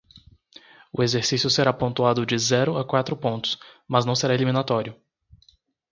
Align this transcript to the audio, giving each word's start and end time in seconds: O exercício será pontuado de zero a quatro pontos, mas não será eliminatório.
O 0.91 1.03
exercício 1.03 1.47
será 1.51 1.71
pontuado 1.71 2.25
de 2.25 2.35
zero 2.35 2.75
a 2.75 2.83
quatro 2.83 3.15
pontos, 3.15 3.59
mas 3.87 4.03
não 4.03 4.15
será 4.15 4.33
eliminatório. 4.33 4.99